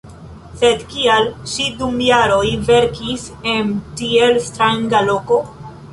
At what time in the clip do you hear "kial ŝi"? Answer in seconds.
0.93-1.67